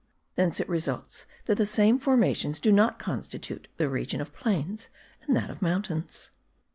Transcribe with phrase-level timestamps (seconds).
[0.33, 4.89] Thence it results that the same formations do not constitute the region of plains
[5.27, 6.31] and that of mountains.